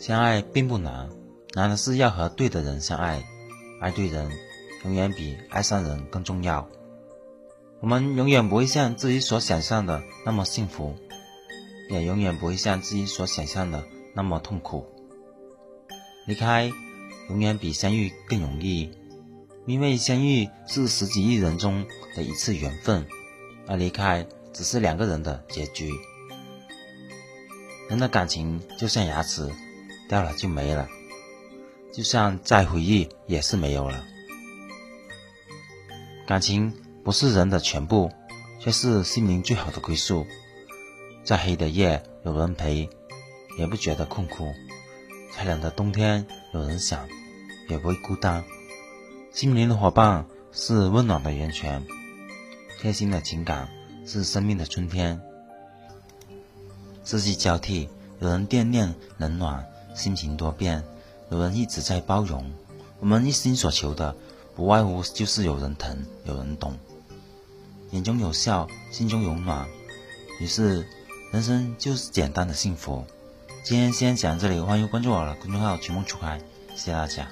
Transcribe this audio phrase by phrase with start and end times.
[0.00, 1.10] 相爱并不难，
[1.52, 3.22] 难的是要和对的人相爱。
[3.82, 4.30] 爱对人，
[4.82, 6.66] 永远比爱上人更重要。
[7.80, 10.96] 我们永远不会像自己所想象的那么幸福，
[11.90, 13.84] 也永远不会像自己所想象的
[14.14, 14.86] 那么痛苦。
[16.26, 16.72] 离开，
[17.28, 18.90] 永远比相遇更容易，
[19.66, 21.86] 因为相遇是十几亿人中
[22.16, 23.06] 的一次缘分，
[23.66, 25.92] 而离开只是两个人的结局。
[27.90, 29.50] 人的感情就像牙齿，
[30.10, 30.88] 掉了就没了，
[31.92, 34.04] 就像再回忆也是没有了。
[36.26, 36.74] 感情
[37.04, 38.10] 不是人的全部，
[38.58, 40.26] 却是心灵最好的归宿。
[41.22, 42.90] 再黑的夜有人陪，
[43.56, 44.46] 也不觉得困苦；
[45.32, 47.08] 再冷的冬天有人想，
[47.68, 48.42] 也不会孤单。
[49.30, 51.86] 心灵的伙伴是温暖的源泉，
[52.80, 53.68] 贴心的情感
[54.04, 55.20] 是生命的春天。
[57.04, 60.82] 四季交替，有人惦念冷暖，心情多变；
[61.30, 62.50] 有人一直在包容。
[62.98, 64.14] 我们一心所求的，
[64.54, 66.76] 不外乎就是有人疼，有人懂。
[67.92, 69.66] 眼中有笑，心中有暖。
[70.38, 70.86] 于是，
[71.32, 73.04] 人生就是简单的幸福。
[73.64, 76.40] 今天先讲到这里，欢迎关注我的公众号“曲梦初开”，
[76.74, 77.28] 谢谢大家。